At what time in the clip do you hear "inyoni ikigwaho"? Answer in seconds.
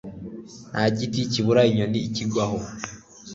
1.71-2.57